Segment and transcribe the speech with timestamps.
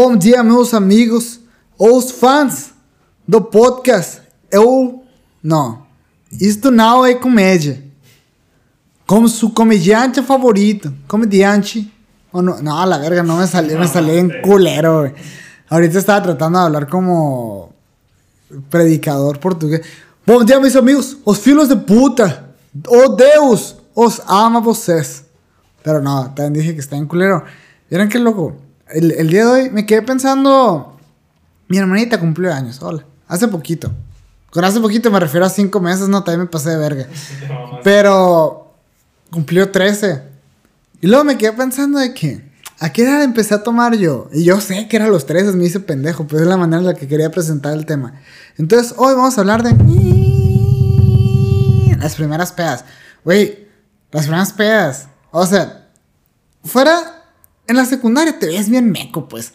[0.00, 1.40] Bom dia, meus amigos,
[1.76, 2.70] os fãs
[3.26, 4.20] do podcast.
[4.48, 5.02] Eu.
[5.42, 5.88] Não.
[6.30, 7.82] Isto não é comédia.
[9.08, 10.94] Como su comediante favorito.
[11.08, 11.92] Comediante.
[12.30, 15.14] Oh, no, no, la verga, no me salió, me salió en culero, güey.
[15.68, 17.72] Ahorita estaba tratando de hablar como
[18.70, 19.84] predicador portugués.
[20.24, 22.54] Bom dia, meus amigos, os filhos de puta.
[22.86, 25.24] Oh Deus, os ama vocês.
[25.82, 27.42] Pero no, también dije que está en culero.
[27.90, 28.67] ¿Vieron qué loco?
[28.90, 30.98] El, el día de hoy me quedé pensando.
[31.68, 33.04] Mi hermanita cumplió años, hola.
[33.26, 33.92] Hace poquito.
[34.50, 37.06] Con hace poquito me refiero a cinco meses, no, también me pasé de verga.
[37.84, 38.72] Pero
[39.30, 40.22] cumplió 13.
[41.00, 42.50] Y luego me quedé pensando de que,
[42.80, 44.30] ¿a qué edad empecé a tomar yo?
[44.32, 46.86] Y yo sé que era los 13, me hice pendejo, pero es la manera en
[46.86, 48.14] la que quería presentar el tema.
[48.56, 49.70] Entonces, hoy vamos a hablar de
[52.00, 52.84] las primeras pedas.
[53.24, 53.68] Güey,
[54.10, 55.08] las primeras pedas.
[55.30, 55.90] O sea,
[56.64, 57.17] fuera
[57.68, 59.52] en la secundaria te ves bien meco, pues.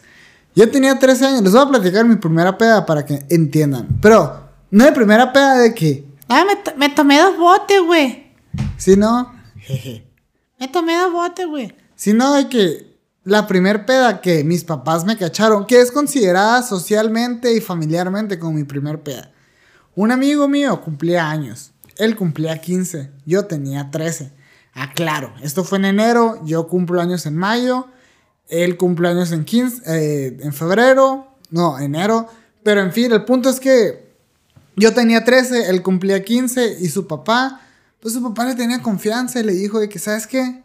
[0.56, 3.88] Yo tenía 13 años, les voy a platicar mi primera peda para que entiendan.
[4.00, 8.32] Pero, no de primera peda de que, Ah, me, to- me tomé dos botes, güey.
[8.76, 10.06] sino, jeje.
[10.58, 11.74] Me tomé dos botes, güey.
[11.96, 17.52] Sino de que la primer peda que mis papás me cacharon, que es considerada socialmente
[17.54, 19.32] y familiarmente como mi primer peda.
[19.96, 21.72] Un amigo mío cumplía años.
[21.96, 23.10] Él cumplía 15.
[23.26, 24.32] Yo tenía 13.
[24.74, 25.32] Ah, claro.
[25.42, 26.40] Esto fue en enero.
[26.44, 27.86] Yo cumplo años en mayo.
[28.62, 31.26] Él cumple años en, 15, eh, en febrero.
[31.50, 32.28] No, enero.
[32.62, 34.04] Pero en fin, el punto es que
[34.76, 37.60] yo tenía 13, él cumplía 15 y su papá,
[38.00, 40.62] pues su papá le tenía confianza y le dijo de que, ¿sabes qué?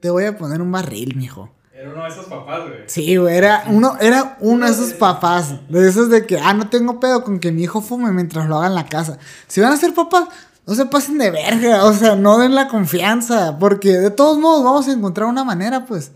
[0.00, 1.50] Te voy a poner un barril, mijo.
[1.74, 2.80] Era uno de esos papás, güey.
[2.86, 6.68] Sí, güey, era uno, era uno de esos papás, de esos de que, ah, no
[6.68, 9.18] tengo pedo con que mi hijo fume mientras lo haga en la casa.
[9.46, 10.28] Si van a ser papás,
[10.66, 14.62] no se pasen de verga, o sea, no den la confianza, porque de todos modos
[14.62, 16.12] vamos a encontrar una manera, pues.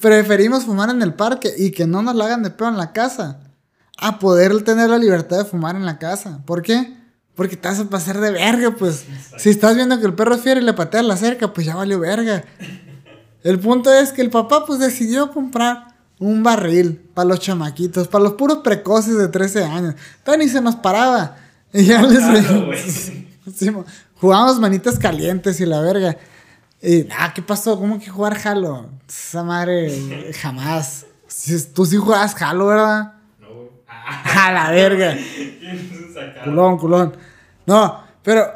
[0.00, 2.92] Preferimos fumar en el parque y que no nos la hagan de pedo en la
[2.92, 3.40] casa,
[3.96, 6.40] a poder tener la libertad de fumar en la casa.
[6.44, 6.96] ¿Por qué?
[7.34, 9.04] Porque te vas a pasar de verga, pues.
[9.38, 11.74] Si estás viendo que el perro es fiero y le pateas la cerca, pues ya
[11.74, 12.44] valió verga.
[13.42, 18.24] El punto es que el papá pues decidió comprar un barril para los chamaquitos, para
[18.24, 19.94] los puros precoces de 13 años.
[20.38, 21.36] Ni se nos paraba.
[21.72, 23.12] Y ya les
[23.58, 23.84] Claro,
[24.20, 26.16] jugábamos manitas calientes y la verga.
[26.80, 27.78] Y, ah, ¿qué pasó?
[27.78, 28.88] ¿Cómo que jugar Halo?
[29.08, 31.06] Esa madre, jamás.
[31.74, 33.14] Tú sí jugabas Halo, ¿verdad?
[33.40, 33.68] No, güey.
[33.86, 35.16] Ah, A la verga.
[36.44, 37.16] Culón, culón.
[37.66, 38.46] No, pero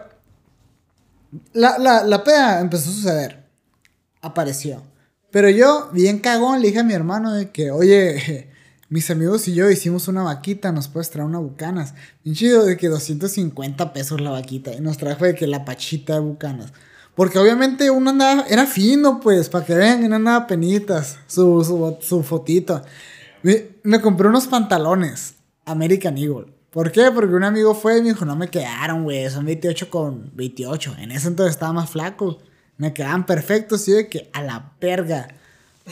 [1.53, 3.45] la, la, la peda empezó a suceder.
[4.21, 4.83] Apareció.
[5.31, 8.49] Pero yo, bien cagón, le dije a mi hermano de que, oye,
[8.89, 11.95] mis amigos y yo hicimos una vaquita, nos puedes traer una bucanas.
[12.23, 14.73] Bien chido de que 250 pesos la vaquita.
[14.73, 16.73] Y nos trajo de que la pachita de bucanas.
[17.15, 21.99] Porque obviamente uno andaba, era fino, pues, para que vean, no andaba penitas, su, su,
[22.01, 22.83] su fotito.
[23.43, 25.35] Me, me compré unos pantalones
[25.67, 26.47] American Eagle.
[26.71, 27.11] ¿Por qué?
[27.15, 30.97] Porque un amigo fue y me dijo, no me quedaron, güey, son 28 con 28.
[31.01, 32.39] En ese entonces estaba más flaco.
[32.79, 35.29] Me quedaban perfectos y de que a la verga.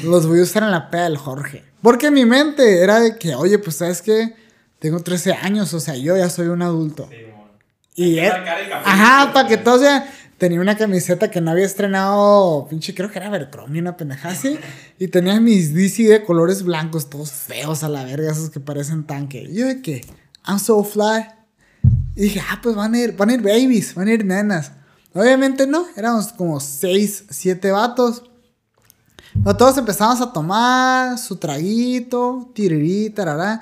[0.03, 1.65] Los voy a usar en la peda del Jorge.
[1.83, 4.35] Porque en mi mente era de que, oye, pues sabes qué,
[4.79, 7.09] tengo 13 años, o sea, yo ya soy un adulto.
[7.11, 7.17] Sí.
[7.97, 10.05] Y que él- café, Ajá, para que todos vean.
[10.41, 14.59] Tenía una camiseta que no había estrenado, pinche, creo que era Abercrombie, una pendejada así.
[14.99, 19.05] Y tenía mis DC de colores blancos, todos feos a la verga, esos que parecen
[19.05, 19.53] tanque.
[19.53, 20.01] Yo de que,
[20.49, 21.27] I'm so fly.
[22.17, 24.73] Y dije, ah, pues van a ir, van a ir babies, van a ir nenas.
[25.13, 28.23] Obviamente no, éramos como seis, siete vatos.
[29.45, 33.61] Pero todos empezamos a tomar su traguito, tirirí, tarará.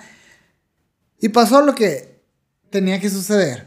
[1.21, 2.23] Y pasó lo que
[2.71, 3.67] tenía que suceder.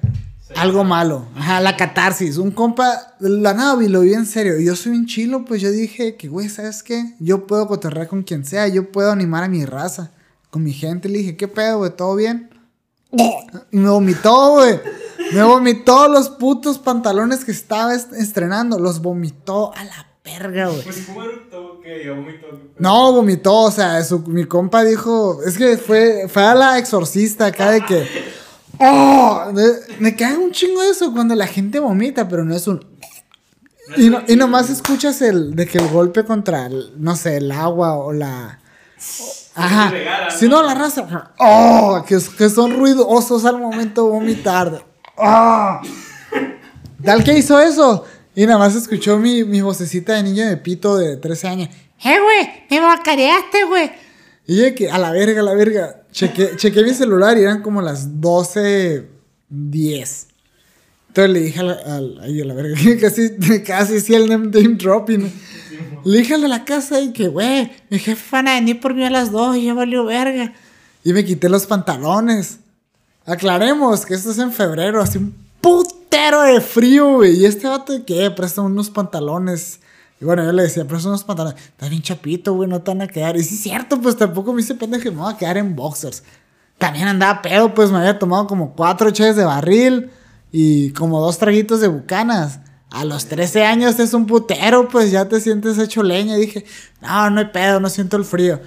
[0.56, 1.26] Algo malo.
[1.36, 2.38] Ajá, la catarsis.
[2.38, 4.60] Un compa, la nada, lo vi en serio.
[4.60, 7.16] Y yo soy un chilo, pues yo dije que, güey, ¿sabes qué?
[7.20, 8.68] Yo puedo cotorrear con quien sea.
[8.68, 10.12] Yo puedo animar a mi raza.
[10.52, 11.10] Con mi gente.
[11.10, 11.96] Le dije, ¿qué pedo, güey?
[11.96, 12.50] ¿Todo bien?
[13.72, 14.80] Y me vomitó, güey.
[15.34, 18.78] Me vomitó los putos pantalones que estaba est- estrenando.
[18.78, 20.84] Los vomitó a la verga, güey.
[20.84, 21.80] Pues, ¿cómo eructó?
[21.82, 22.48] Vomito.
[22.78, 27.48] No, vomitó, o sea, su- mi compa dijo, es que fue, fue a la exorcista
[27.48, 28.08] acá de que,
[28.82, 29.52] oh,
[30.00, 32.86] me cae un chingo eso cuando la gente vomita, pero no es un...
[33.98, 37.96] Y, no- y nomás escuchas el, de que el golpe contra, no sé, el agua
[37.98, 38.60] o la...
[39.56, 39.92] Ajá.
[40.38, 41.32] Si no, la raza.
[41.40, 44.86] Oh, que, que son ruidosos al momento vomitar.
[45.18, 45.82] Oh.
[47.04, 48.06] Tal que hizo eso.
[48.34, 51.70] Y nada más escuchó mi, mi vocecita de niño de pito de 13 años.
[52.04, 53.92] Eh, güey, me macareaste, güey.
[54.48, 56.02] Y yo que a la verga, a la verga.
[56.12, 59.08] Chequé, chequé mi celular y eran como las 12.10.
[61.10, 63.30] Entonces le dije a la, al- ay, a la verga, casi,
[63.66, 65.32] casi sí el name, dropping.
[66.06, 69.04] Le dije de la casa y que, güey, Mi jefe van a venir por mí
[69.04, 70.54] a las dos y ya valió verga.
[71.04, 72.60] Y me quité los pantalones.
[73.26, 77.40] Aclaremos que esto es en febrero, así un putero de frío, güey.
[77.42, 79.80] Y este vato que presta unos pantalones.
[80.22, 81.60] Y bueno, yo le decía, presta unos pantalones.
[81.60, 83.36] Estás bien chapito, güey, no te van a quedar.
[83.38, 85.76] Y sí es cierto, pues tampoco me hice pendejo que me voy a quedar en
[85.76, 86.22] boxers.
[86.78, 90.12] También andaba pedo, pues me había tomado como cuatro cheves de barril
[90.52, 92.60] y como dos traguitos de bucanas.
[92.92, 96.36] A los 13 años es un putero, pues ya te sientes hecho leña.
[96.36, 96.66] Dije,
[97.02, 98.62] no, no hay pedo, no siento el frío.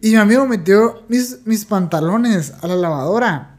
[0.00, 3.58] Y mi amigo metió mis, mis pantalones a la lavadora.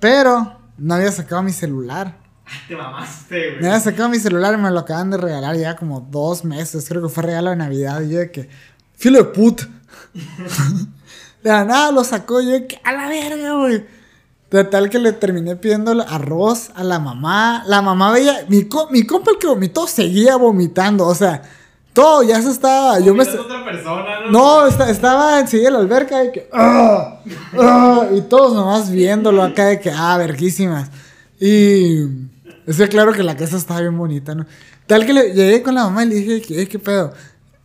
[0.00, 2.19] Pero no había sacado mi celular.
[2.68, 3.60] Te mamaste, güey.
[3.62, 6.86] Me había sacado mi celular y me lo acaban de regalar ya como dos meses.
[6.88, 8.00] Creo que fue regalo de Navidad.
[8.02, 8.48] Y yo de que,
[8.96, 9.62] filo de put.
[11.42, 12.40] de la nada lo sacó.
[12.40, 13.84] Y yo de que, a la verga, güey.
[14.50, 17.62] De tal que le terminé pidiendo arroz a la mamá.
[17.66, 18.44] La mamá veía.
[18.48, 21.06] Mi, co- mi compa, el que vomitó, seguía vomitando.
[21.06, 21.42] O sea,
[21.92, 22.98] todo ya se estaba.
[22.98, 23.22] Yo me.
[23.22, 24.30] Otra persona, ¿no?
[24.32, 26.48] No, esta- estaba enseguida en la alberca de que.
[26.52, 27.20] "Ah,
[27.60, 29.92] ah", y todos nomás viéndolo acá de que.
[29.94, 30.90] Ah, verguísimas.
[31.38, 32.28] Y.
[32.70, 34.46] Es que claro que la casa estaba bien bonita, ¿no?
[34.86, 37.12] Tal que le llegué con la mamá y le dije "Eh, ¿qué pedo?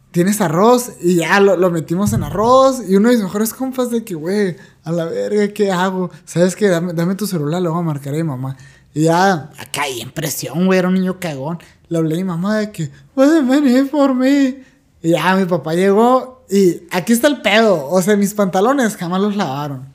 [0.10, 0.94] ¿Tienes arroz?
[1.00, 2.82] Y ya lo, lo metimos en arroz.
[2.90, 6.10] Y uno de mis mejores compas de que, güey, a la verga, ¿qué hago?
[6.26, 6.70] ¿Sabes qué?
[6.70, 8.58] Dame, dame tu celular, lo voy a marcar a mi mamá.
[8.96, 11.60] Y ya, acá hay impresión, güey, era un niño cagón.
[11.88, 14.58] Le hablé a mi mamá de que, venir por mí.
[15.04, 17.90] Y ya, mi papá llegó y aquí está el pedo.
[17.92, 19.86] O sea, mis pantalones jamás los lavaron.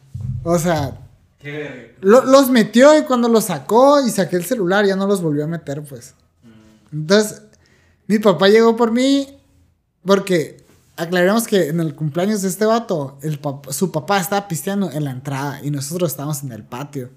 [0.45, 0.97] O sea,
[1.41, 5.23] Qué lo- los metió y cuando los sacó y saqué el celular ya no los
[5.23, 6.15] volvió a meter, pues.
[6.93, 7.43] Entonces,
[8.07, 9.39] mi papá llegó por mí
[10.05, 10.65] porque
[10.97, 15.05] aclaremos que en el cumpleaños de este vato, el pap- su papá estaba pisteando en
[15.05, 17.11] la entrada y nosotros estábamos en el patio.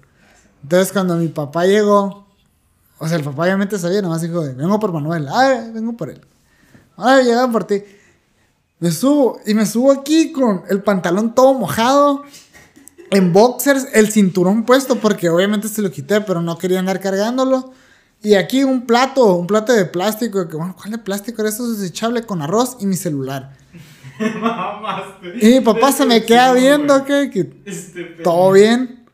[0.62, 2.26] Entonces, cuando mi papá llegó,
[2.98, 6.20] o sea, el papá obviamente sabía, nomás dijo, vengo por Manuel, ah, vengo por él.
[6.96, 7.82] Ahora llegan por ti.
[8.78, 12.22] Me subo y me subo aquí con el pantalón todo mojado,
[13.10, 17.72] en boxers, el cinturón puesto, porque obviamente se lo quité, pero no quería andar cargándolo.
[18.22, 21.70] Y aquí un plato, un plato de plástico, que bueno, ¿cuál de plástico era eso?
[21.70, 23.56] Desechable con arroz y mi celular.
[25.40, 29.06] Y mi papá se me queda viendo que, que Este todo bien.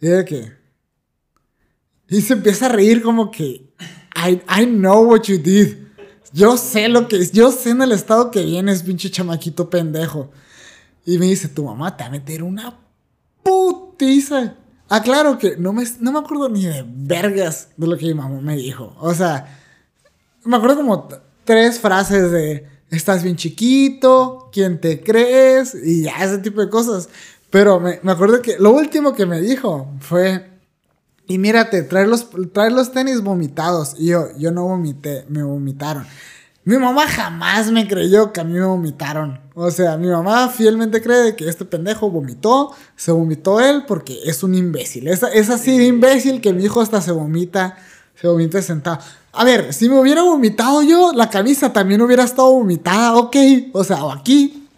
[0.00, 0.52] Y de que.
[2.08, 3.72] Y se empieza a reír como que.
[4.16, 5.76] I, I know what you did.
[6.32, 7.24] Yo sé lo que.
[7.32, 10.30] Yo sé en el estado que vienes, pinche chamaquito pendejo.
[11.06, 12.76] Y me dice, tu mamá te va a meter una
[13.48, 14.54] putiza.
[14.88, 18.14] Ah, claro que no me, no me acuerdo ni de vergas de lo que mi
[18.14, 18.94] mamá me dijo.
[19.00, 19.58] O sea,
[20.44, 21.08] me acuerdo como
[21.44, 27.08] tres frases de estás bien chiquito, quién te crees y ya ese tipo de cosas.
[27.50, 30.58] Pero me, me acuerdo que lo último que me dijo fue,
[31.26, 33.94] y mírate, trae los, los tenis vomitados.
[33.98, 36.06] Y yo, yo no vomité, me vomitaron.
[36.68, 39.40] Mi mamá jamás me creyó que a mí me vomitaron.
[39.54, 44.42] O sea, mi mamá fielmente cree que este pendejo vomitó, se vomitó él porque es
[44.42, 45.08] un imbécil.
[45.08, 47.78] Es, así de imbécil que mi hijo hasta se vomita,
[48.20, 48.98] se vomita sentado.
[49.32, 53.36] A ver, si me hubiera vomitado yo, la camisa también hubiera estado vomitada, ok.
[53.72, 54.68] O sea, o aquí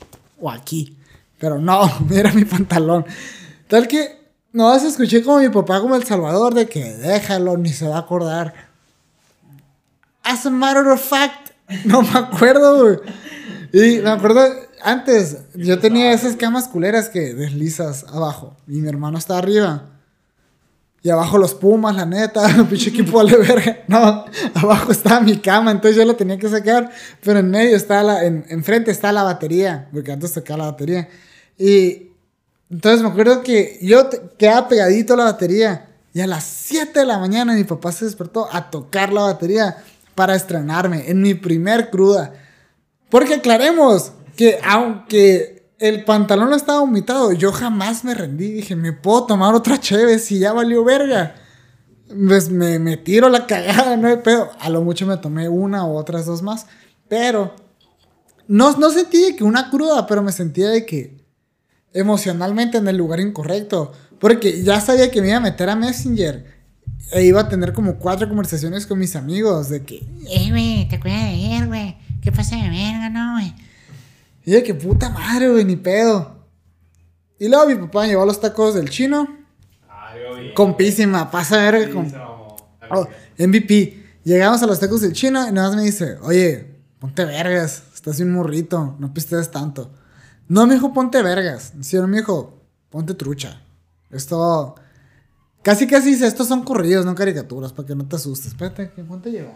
[0.41, 0.97] o aquí.
[1.41, 3.05] Pero no, era mi pantalón.
[3.67, 7.71] Tal que no vas escuché como mi papá como El Salvador de que déjalo, ni
[7.71, 8.55] se va a acordar.
[10.23, 11.50] As a matter of fact,
[11.85, 12.97] no me acuerdo, güey.
[13.73, 14.41] Y me acuerdo,
[14.83, 19.87] antes yo tenía esas camas culeras que deslizas abajo y mi hermano está arriba.
[21.03, 23.79] Y abajo los Pumas, la neta, pinche equipo vale verga.
[23.89, 24.25] No,
[24.55, 26.91] abajo estaba mi cama, entonces yo la tenía que sacar,
[27.23, 31.09] pero en medio está la, en, enfrente está la batería, porque antes tocaba la batería.
[31.57, 32.09] Y
[32.69, 37.01] entonces me acuerdo que yo te- quedaba pegadito a la batería y a las 7
[37.01, 39.79] de la mañana mi papá se despertó a tocar la batería
[40.21, 42.35] para estrenarme en mi primer cruda.
[43.09, 48.53] Porque aclaremos que aunque el pantalón estaba vomitado, yo jamás me rendí.
[48.53, 51.37] Dije, me puedo tomar otra cheve si ya valió verga.
[52.07, 54.51] Pues me, me tiro la cagada, no hay pedo.
[54.61, 56.67] A lo mucho me tomé una o otras dos más.
[57.09, 57.57] Pero
[58.47, 61.25] no, no sentí de que una cruda, pero me sentía de que
[61.95, 63.93] emocionalmente en el lugar incorrecto.
[64.19, 66.60] Porque ya sabía que me iba a meter a Messenger.
[67.13, 70.07] E iba a tener como cuatro conversaciones con mis amigos de que...
[70.29, 71.97] Eh, güey, te acuerdas de ver, güey.
[72.23, 73.55] ¿Qué pasa de verga, no, güey?
[74.45, 76.47] Y de que puta madre, güey, ni pedo.
[77.39, 79.27] Y luego mi papá me llevó los tacos del chino.
[79.89, 80.55] Ah, yo vi.
[80.55, 81.87] Compísima, pasa a ver.
[81.87, 82.13] Sí, con-.
[82.91, 84.01] Oh, MVP.
[84.25, 88.19] Llegamos a los tacos del chino y nada más me dice, oye, ponte vergas, estás
[88.19, 89.91] bien morrito, no pistees tanto.
[90.49, 93.63] No me dijo ponte vergas, sino me dijo, ponte trucha.
[94.11, 94.75] Esto,
[95.63, 98.49] casi casi dice, estos son corridos, no caricaturas, para que no te asustes.
[98.49, 99.55] Espérate, ¿qué ponte lleva?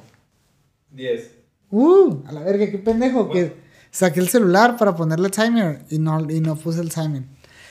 [0.91, 1.31] 10.
[1.71, 3.57] Uh, a la verga, qué pendejo, que
[3.91, 7.23] saqué el celular para ponerle timer y no, y no puse el timer.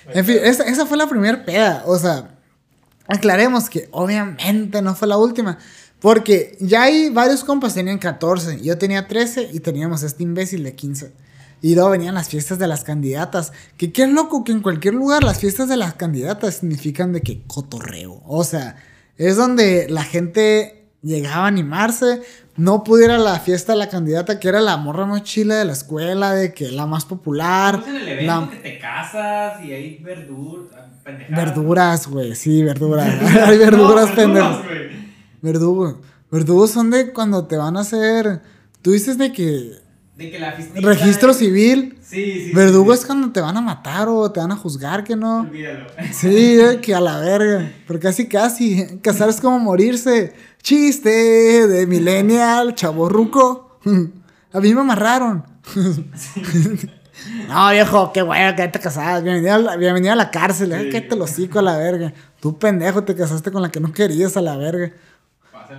[0.07, 1.83] En fin, esa, esa fue la primera peda.
[1.85, 2.35] O sea,
[3.07, 5.57] aclaremos que obviamente no fue la última.
[5.99, 10.75] Porque ya hay varios compas tenían 14, yo tenía 13 y teníamos este imbécil de
[10.75, 11.13] 15.
[11.63, 13.53] Y luego venían las fiestas de las candidatas.
[13.77, 17.41] Que qué loco que en cualquier lugar las fiestas de las candidatas significan de que
[17.47, 18.21] cotorreo.
[18.27, 18.75] O sea,
[19.17, 22.21] es donde la gente llegaba a animarse.
[22.57, 25.71] No pudiera la fiesta de la candidata, que era la morra más chila de la
[25.73, 27.81] escuela, de que la más popular.
[27.87, 30.69] En el evento la- que te casas y hay verduras,
[31.03, 31.45] pendejadas.
[31.45, 33.07] Verduras, güey, sí, verduras.
[33.47, 34.63] Hay verduras, No, pendejas.
[34.65, 34.89] güey.
[35.41, 36.01] Verdugo.
[36.29, 38.41] Verdugos son de cuando te van a hacer.
[38.81, 39.81] Tú dices de que.
[40.15, 40.79] De que la fiesta.
[40.79, 41.97] Registro civil.
[42.01, 42.51] Sí, sí.
[42.53, 45.19] Verdugo sí, es cuando te van a matar o te van a juzgar, que sí.
[45.19, 45.41] no.
[45.41, 45.87] Olvídalo.
[46.11, 47.71] Sí, que a la verga.
[47.87, 48.99] Pero casi, casi.
[49.01, 50.33] Casar es como morirse.
[50.61, 51.09] Chiste
[51.67, 53.79] de millennial, chaborruco.
[54.53, 55.43] A mí me amarraron.
[57.47, 59.23] No, viejo, qué bueno que te casabas.
[59.23, 60.73] Bienvenido a la, bienvenido a la cárcel.
[60.73, 60.83] ¿eh?
[60.83, 60.89] Sí.
[60.89, 62.11] Que te lo cico a la verga.
[62.41, 64.91] Tú pendejo te casaste con la que no querías a la verga.
[65.51, 65.75] Pasa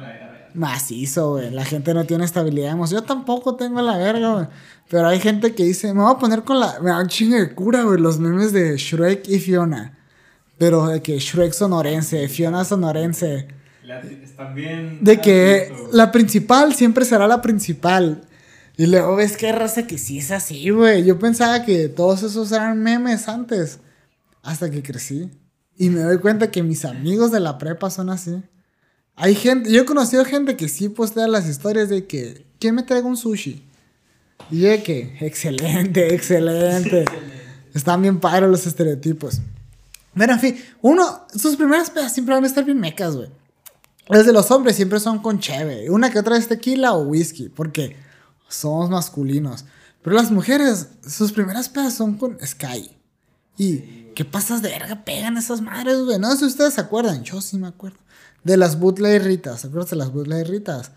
[0.54, 1.50] Macizo, güey.
[1.50, 3.02] La gente no tiene estabilidad emocional.
[3.02, 4.46] Yo tampoco tengo la verga, güey.
[4.88, 6.78] Pero hay gente que dice, me voy a poner con la.
[6.80, 8.00] Me da un chingo de cura, güey.
[8.00, 9.98] Los memes de Shrek y Fiona.
[10.58, 13.48] Pero de que Shrek sonorense, Fiona sonorense.
[13.82, 14.00] La-
[14.54, 14.98] bien.
[15.02, 18.22] De que la principal siempre será la principal.
[18.76, 21.04] Y luego ves que raza que sí es así, güey.
[21.04, 23.80] Yo pensaba que todos esos eran memes antes.
[24.42, 25.30] Hasta que crecí.
[25.76, 28.42] Y me doy cuenta que mis amigos de la prepa son así.
[29.16, 32.82] Hay gente, yo he conocido gente que sí postea las historias de que, ¿quién me
[32.82, 33.64] traiga un sushi?
[34.50, 37.04] Y de que, excelente, excelente.
[37.72, 39.40] Están bien padres los estereotipos.
[40.14, 43.28] Pero en fin, uno, sus primeras pedas siempre van a estar bien mecas, güey.
[44.08, 45.90] Las de los hombres siempre son con cheve.
[45.90, 47.96] Una que otra es tequila o whisky, porque
[48.48, 49.64] somos masculinos.
[50.02, 52.90] Pero las mujeres, sus primeras pedas son con Sky.
[53.56, 53.78] Y
[54.14, 56.18] qué pasas de verga pegan esas madres, güey.
[56.18, 57.98] No sé si ustedes se acuerdan, yo sí me acuerdo.
[58.44, 60.92] De las bootleg ritas, ¿se acuerdan de las bootleg ritas?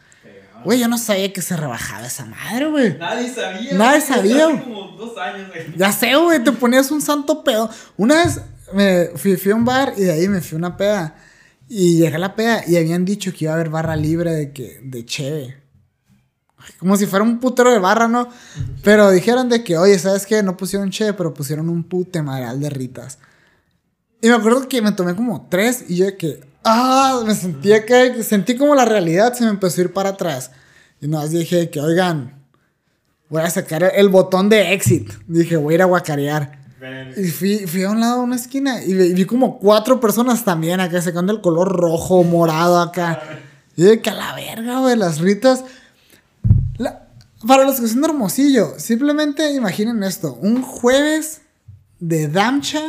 [0.64, 2.98] Güey, yo no sabía que se rebajaba esa madre, güey.
[2.98, 3.74] Nadie sabía.
[3.74, 4.64] Nadie sabía, Hace güey.
[4.64, 5.78] como dos años, güey.
[5.78, 7.70] Ya sé, güey, te ponías un santo pedo.
[7.96, 8.42] Una vez
[8.74, 11.16] me fui, fui a un bar y de ahí me fui a una peda.
[11.70, 14.52] Y llegué a la peda y habían dicho que iba a haber barra libre de
[14.52, 15.58] que de cheve.
[16.80, 18.28] Como si fuera un putero de barra, ¿no?
[18.84, 20.44] Pero dijeron de que, oye, ¿sabes qué?
[20.44, 23.20] No pusieron cheve, pero pusieron un pute madral de ritas.
[24.22, 27.86] Y me acuerdo que me tomé como tres y yo de que, ah, me sentía
[27.86, 30.52] que, sentí como la realidad se me empezó a ir para atrás.
[31.02, 32.44] Y no, dije que, oigan,
[33.30, 35.12] voy a sacar el botón de exit.
[35.28, 36.60] Dije, voy a ir a guacarear.
[36.80, 37.14] Ven.
[37.18, 40.44] Y fui, fui a un lado de una esquina y vi, vi como cuatro personas
[40.46, 43.22] también acá sacando el color rojo, morado acá.
[43.76, 45.64] Y de que a la verga, güey, las ritas.
[46.78, 47.08] La-
[47.46, 51.42] para los que son de Hermosillo, simplemente imaginen esto: un jueves
[52.00, 52.82] de Damcha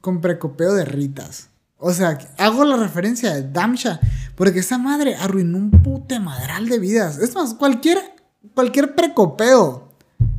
[0.00, 1.48] con precopeo de ritas.
[1.84, 3.98] O sea, hago la referencia de Damcha
[4.36, 7.18] porque esa madre arruinó un pute madral de vidas.
[7.18, 7.98] Es más, cualquier,
[8.54, 9.92] cualquier precopeo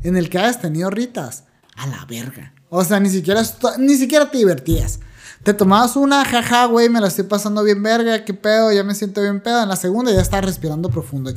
[0.03, 1.43] en el que hayas tenido ritas,
[1.75, 2.53] a la verga.
[2.69, 3.41] O sea, ni siquiera,
[3.77, 4.99] ni siquiera te divertías.
[5.43, 8.95] Te tomabas una, jaja, güey, me la estoy pasando bien verga, qué pedo, ya me
[8.95, 9.61] siento bien pedo.
[9.61, 11.33] En la segunda ya estás respirando profundo.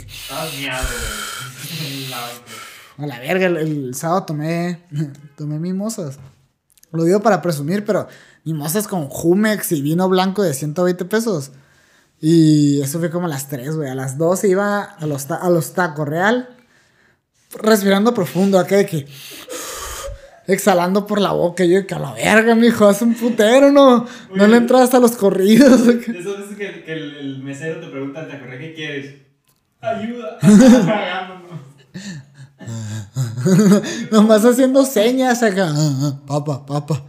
[2.11, 4.81] La- A la verga, el, el sábado tomé,
[5.37, 6.19] tomé mimosas.
[6.93, 8.07] Lo digo para presumir, pero
[8.47, 11.51] mimosas con Jumex y vino blanco de 120 pesos.
[12.21, 13.91] Y eso fue como a las 3, güey.
[13.91, 16.49] A las 12 iba a los, a los tacos real,
[17.61, 19.07] respirando profundo, acá de que.
[20.49, 24.07] Exhalando por la boca, yo que a la verga, mijo, hace un putero, ¿no?
[24.33, 25.81] No le entras a los corridos.
[25.81, 29.23] Esas veces que, que el, el mesero te pregunta, ¿te acordás qué quieres?
[29.81, 30.39] Ayuda.
[34.13, 35.73] Nomás haciendo señas acá.
[35.75, 37.05] Ah, ah, Papa, papa.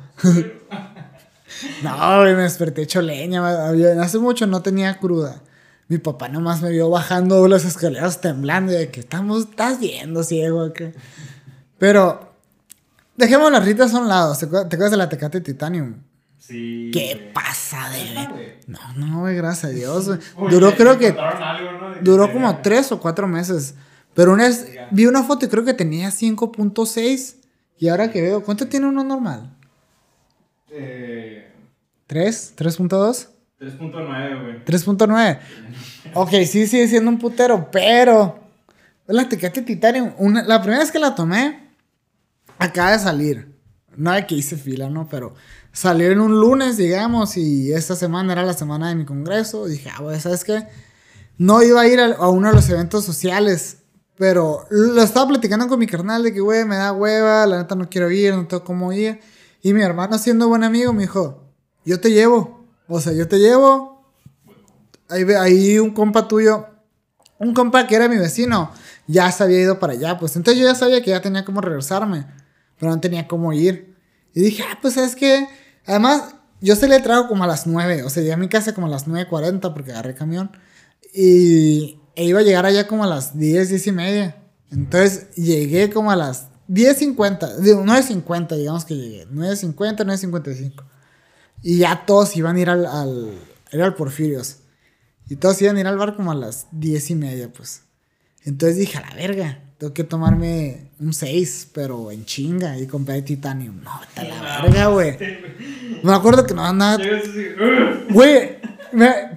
[1.83, 3.69] No, güey, me desperté hecho leña.
[4.01, 5.41] Hace mucho no tenía cruda.
[5.87, 8.73] Mi papá nomás me vio bajando las escaleras temblando.
[8.73, 10.63] Y de que estamos, estás viendo, ciego.
[10.63, 10.91] acá.
[11.77, 12.33] Pero,
[13.15, 14.35] dejemos las ritas a un lado.
[14.35, 15.95] ¿Te acuerdas, de la Tecate Titanium?
[16.37, 16.91] Sí.
[16.93, 17.33] ¿Qué güey.
[17.33, 18.59] pasa de.
[18.67, 20.07] No, no, güey, gracias a Dios.
[20.37, 23.75] Uy, Duró, creo que que Duró como tres o cuatro meses.
[24.13, 27.35] Pero una vez vi una foto y creo que tenía 5.6.
[27.77, 29.55] Y ahora que veo, ¿cuánto tiene uno normal?
[30.71, 31.46] Eh,
[32.07, 32.55] ¿3?
[32.55, 33.27] ¿3.2?
[33.59, 34.65] 3.9, güey.
[34.65, 35.39] 3.9.
[36.13, 38.39] Ok, sí sigue siendo un putero, pero.
[39.07, 41.69] La Tecate Titanium, una- la primera vez que la tomé,
[42.59, 43.55] acaba de salir.
[43.95, 45.07] No de que hice fila, ¿no?
[45.09, 45.33] Pero
[45.71, 49.65] salió en un lunes, digamos, y esta semana era la semana de mi congreso.
[49.65, 50.67] Dije, ah, güey, ¿sabes qué?
[51.37, 53.77] No iba a ir a, a uno de los eventos sociales,
[54.17, 57.75] pero lo estaba platicando con mi carnal de que, güey, me da hueva, la neta
[57.75, 59.19] no quiero ir, no tengo cómo ir.
[59.63, 61.46] Y mi hermano, siendo buen amigo, me dijo,
[61.87, 62.67] yo te llevo.
[62.87, 64.05] O sea, yo te llevo.
[65.09, 66.67] Ahí, ahí un compa tuyo,
[67.39, 68.71] un compa que era mi vecino,
[69.07, 70.17] ya se había ido para allá.
[70.19, 72.27] Pues entonces yo ya sabía que ya tenía cómo regresarme,
[72.77, 73.95] pero no tenía cómo ir.
[74.33, 75.47] Y dije, ah, pues es que,
[75.85, 78.03] además, yo se le traigo como a las 9.
[78.03, 80.51] O sea, llegué a mi casa como a las 9.40 porque agarré camión.
[81.13, 84.43] Y e iba a llegar allá como a las 10, 10 y media.
[84.71, 89.27] Entonces llegué como a las 10.50, digo, 9.50, digamos que llegué.
[89.29, 90.96] 9.50, 9.55.
[91.61, 93.31] Y ya todos iban a ir al, al,
[93.71, 94.57] era Porfirios.
[95.29, 97.81] Y todos iban a ir al bar como a las 10 y media, pues.
[98.45, 102.77] Entonces dije, a la verga, tengo que tomarme un 6, pero en chinga.
[102.79, 103.81] Y compré Titanium.
[103.83, 105.17] No, a la verga, güey.
[106.03, 108.07] Me acuerdo que no "Ugh".
[108.09, 108.57] Güey,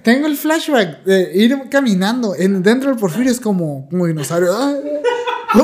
[0.03, 4.53] tengo el flashback de ir caminando en, dentro del Porfirio, es como, como dinosaurio.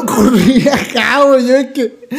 [0.05, 1.47] Corrí acá, güey.
[1.47, 2.09] Yo de que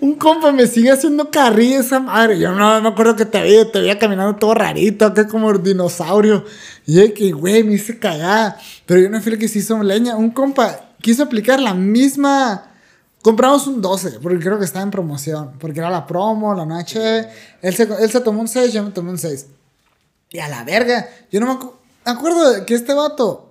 [0.00, 2.38] un compa me sigue haciendo carrilla esa madre.
[2.38, 6.44] Yo no me acuerdo que te veía, te veía caminando todo rarito, acá como dinosaurio.
[6.86, 8.58] Y de que, güey, me hice cagada.
[8.86, 10.16] Pero yo no fui el que se hizo leña.
[10.16, 12.64] Un compa quiso aplicar la misma.
[13.20, 15.52] Compramos un 12, porque creo que estaba en promoción.
[15.58, 17.26] Porque era la promo, la noche.
[17.60, 19.46] Él se, él se tomó un 6, yo me tomé un 6.
[20.30, 21.08] Y a la verga.
[21.30, 21.72] Yo no me acu-
[22.04, 23.47] acuerdo que este vato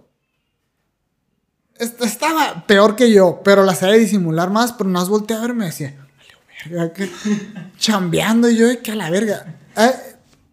[1.79, 5.65] estaba peor que yo, pero la sabía disimular más, pero no has volteado a verme
[5.65, 7.09] y decía, vale, verga, que
[7.77, 9.55] chambeando y yo de que a la verga.
[9.75, 9.93] Ah,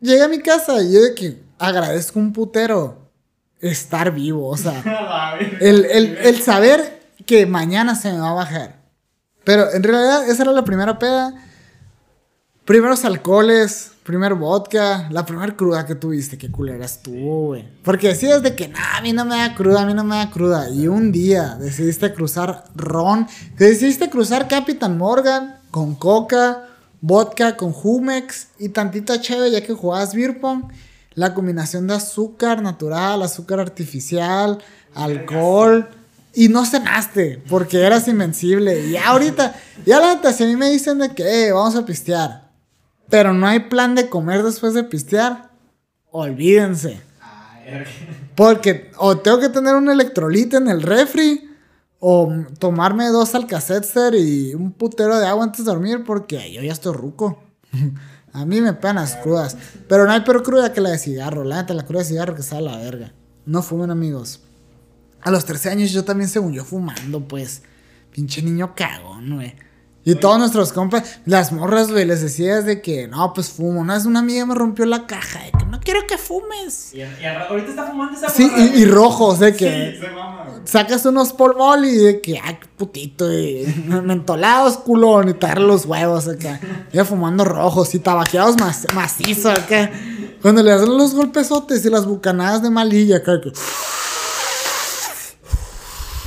[0.00, 3.10] llegué a mi casa y yo de que agradezco un putero
[3.60, 4.82] estar vivo, o sea,
[5.60, 8.84] el, el, el saber que mañana se me va a bajar.
[9.44, 11.34] Pero en realidad esa era la primera peda.
[12.64, 17.64] Primeros alcoholes, primer vodka, la primera cruda que tuviste, qué culera estuvo, güey.
[17.82, 20.16] Porque decías de que, nah, a mí no me da cruda, a mí no me
[20.16, 20.68] da cruda.
[20.70, 26.68] Y un día decidiste cruzar ron, decidiste cruzar Capitán Morgan con coca,
[27.00, 30.38] vodka con Jumex y tantita cheve ya que jugabas beer.
[31.14, 34.58] La combinación de azúcar natural, azúcar artificial,
[34.94, 35.88] alcohol.
[36.36, 38.88] Y no cenaste porque eras invencible.
[38.88, 39.54] Y ahorita,
[39.86, 42.50] ya la neta, si a mí me dicen de que "Eh, vamos a pistear,
[43.08, 45.50] pero no hay plan de comer después de pistear,
[46.10, 47.00] olvídense.
[48.34, 51.50] Porque o tengo que tener un electrolite en el refri,
[52.06, 56.72] o tomarme dos alcacetzer y un putero de agua antes de dormir, porque yo ya
[56.72, 57.42] estoy ruco.
[58.34, 59.56] a mí me pegan las crudas.
[59.88, 61.44] Pero no hay peor cruda que la de cigarro.
[61.44, 63.14] La neta, la cruda de cigarro que está a la verga.
[63.46, 64.42] No fumen, amigos.
[65.22, 67.62] A los 13 años yo también, según yo, fumando, pues.
[68.10, 69.54] Pinche niño cagón, güey.
[70.06, 73.80] Y todos nuestros compas, las morras, güey, les decías de que, no, pues fumo.
[73.80, 76.92] Una vez una amiga me rompió la caja de que no quiero que fumes.
[76.92, 80.06] Y, ahorita está fumando esa Sí, y, y rojos, de que Sí,
[80.66, 83.64] sacas unos polvol y de que, ay, putito, y
[84.02, 86.60] mentolados, culón, y te agarran los huevos acá.
[86.92, 89.90] Ya fumando rojos y tabaqueados mac- macizo acá.
[90.42, 93.40] Cuando le hacen los golpesotes y las bucanadas de malilla acá.
[93.40, 93.52] que-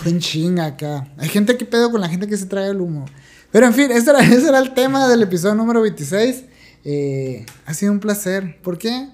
[0.10, 1.08] En chinga acá.
[1.18, 3.06] Hay gente que pedo con la gente que se trae el humo.
[3.52, 6.44] Pero en fin, ese era, ese era el tema del episodio número 26.
[6.84, 8.62] Eh, ha sido un placer.
[8.62, 9.10] ¿Por qué?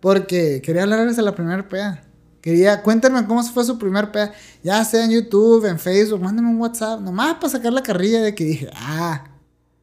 [0.00, 2.04] Porque quería hablarles de la primera peda.
[2.40, 4.32] Quería, cuéntenme cómo fue su primer peda.
[4.62, 7.00] Ya sea en YouTube, en Facebook, mándenme un WhatsApp.
[7.00, 9.24] Nomás para sacar la carrilla de que dije, ah,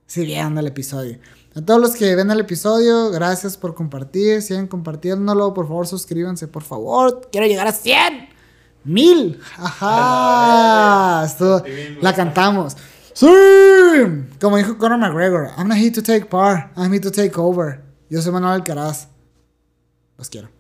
[0.05, 1.19] sí, viendo el episodio.
[1.53, 4.41] A todos los que ven el episodio, gracias por compartir.
[4.41, 5.53] Sigan compartiéndolo.
[5.53, 7.29] Por favor, suscríbanse, por favor.
[7.31, 8.29] Quiero llegar a 100.
[8.83, 9.39] Mil.
[9.57, 11.25] Ajá.
[11.27, 11.63] Esto
[12.01, 12.75] la cantamos.
[13.15, 13.27] Sí.
[14.41, 16.69] Como dijo Conor McGregor, I'm not here to take part.
[16.75, 17.81] I'm here to take over.
[18.09, 19.07] Yo soy Manuel Alcaraz.
[20.17, 20.54] Los quiero.